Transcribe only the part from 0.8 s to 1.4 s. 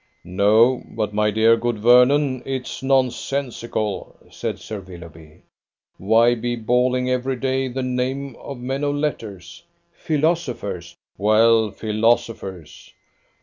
but, my